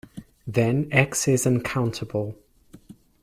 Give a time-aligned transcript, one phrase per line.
[0.47, 2.35] Then "X" is uncountable.